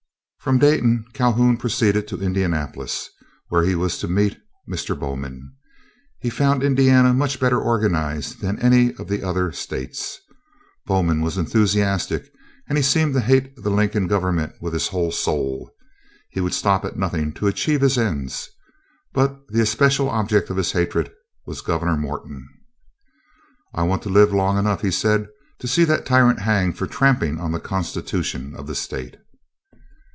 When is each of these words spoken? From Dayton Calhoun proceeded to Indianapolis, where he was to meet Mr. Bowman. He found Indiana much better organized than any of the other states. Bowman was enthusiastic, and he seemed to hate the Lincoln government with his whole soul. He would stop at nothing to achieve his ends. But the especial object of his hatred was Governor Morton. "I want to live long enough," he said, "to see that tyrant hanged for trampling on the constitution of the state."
From 0.43 0.57
Dayton 0.57 1.05
Calhoun 1.13 1.55
proceeded 1.57 2.07
to 2.07 2.19
Indianapolis, 2.19 3.11
where 3.49 3.63
he 3.63 3.75
was 3.75 3.99
to 3.99 4.07
meet 4.07 4.39
Mr. 4.67 4.99
Bowman. 4.99 5.53
He 6.19 6.31
found 6.31 6.63
Indiana 6.63 7.13
much 7.13 7.39
better 7.39 7.59
organized 7.61 8.41
than 8.41 8.57
any 8.57 8.95
of 8.95 9.07
the 9.07 9.21
other 9.21 9.51
states. 9.51 10.19
Bowman 10.87 11.21
was 11.21 11.37
enthusiastic, 11.37 12.25
and 12.67 12.75
he 12.75 12.81
seemed 12.81 13.13
to 13.13 13.21
hate 13.21 13.55
the 13.55 13.69
Lincoln 13.69 14.07
government 14.07 14.53
with 14.59 14.73
his 14.73 14.87
whole 14.87 15.11
soul. 15.11 15.69
He 16.31 16.39
would 16.41 16.55
stop 16.55 16.83
at 16.85 16.97
nothing 16.97 17.33
to 17.33 17.45
achieve 17.45 17.81
his 17.81 17.95
ends. 17.99 18.49
But 19.13 19.47
the 19.49 19.61
especial 19.61 20.09
object 20.09 20.49
of 20.49 20.57
his 20.57 20.71
hatred 20.71 21.11
was 21.45 21.61
Governor 21.61 21.97
Morton. 21.97 22.47
"I 23.75 23.83
want 23.83 24.01
to 24.01 24.09
live 24.09 24.33
long 24.33 24.57
enough," 24.57 24.81
he 24.81 24.89
said, 24.89 25.27
"to 25.59 25.67
see 25.67 25.83
that 25.83 26.03
tyrant 26.07 26.39
hanged 26.39 26.79
for 26.79 26.87
trampling 26.87 27.39
on 27.39 27.51
the 27.51 27.59
constitution 27.59 28.55
of 28.55 28.65
the 28.65 28.73
state." 28.73 29.17